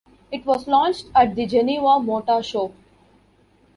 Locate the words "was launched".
0.47-1.11